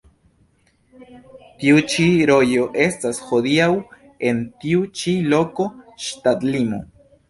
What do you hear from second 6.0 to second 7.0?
ŝtatlimo.